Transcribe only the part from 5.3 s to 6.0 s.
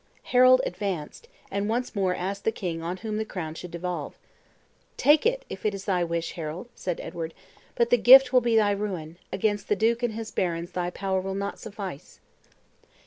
if it is